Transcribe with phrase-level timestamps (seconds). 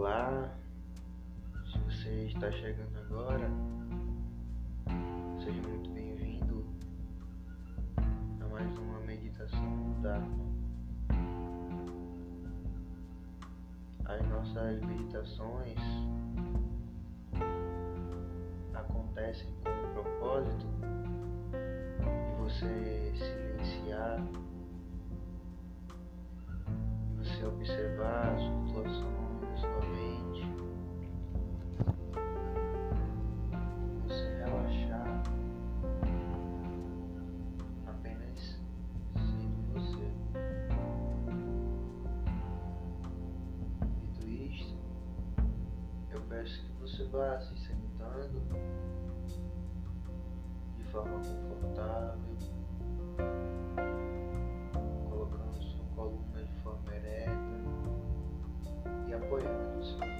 [0.00, 0.48] Olá,
[1.70, 3.50] se você está chegando agora,
[5.44, 6.64] seja muito bem-vindo
[8.40, 10.46] a mais uma meditação do Dharma.
[14.06, 15.78] As nossas meditações
[18.72, 20.66] acontecem com o propósito
[22.00, 24.18] de você silenciar
[46.30, 48.40] peço que você vá se sentando
[50.78, 52.30] de forma confortável.
[59.30, 60.19] apoiando suas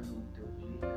[0.00, 0.93] no teu dia.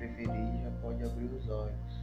[0.00, 1.99] Preferir, já pode abrir os olhos.